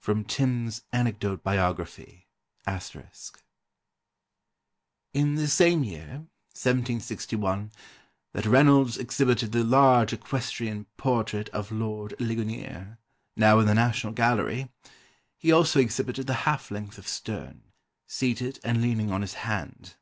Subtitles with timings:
[0.00, 2.26] [Sidenote: Timbs's Anecdote Biography.
[2.66, 2.94] *]
[5.12, 6.08] "In the same year
[6.56, 7.72] (1761)
[8.32, 12.96] that Reynolds exhibited the large equestrian portrait of Lord Ligonier,
[13.36, 14.70] now in the National Gallery,
[15.36, 17.64] he also exhibited the half length of Sterne,
[18.06, 19.96] seated, and leaning on his hand.